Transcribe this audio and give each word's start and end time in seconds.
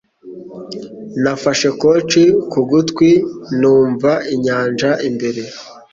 Nafashe 1.21 1.67
conch 1.81 2.13
ku 2.51 2.59
gutwi 2.69 3.09
numva 3.59 4.11
inyanja 4.33 4.89
imbere 5.09 5.41